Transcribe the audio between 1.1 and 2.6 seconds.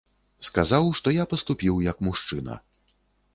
я паступіў, як мужчына.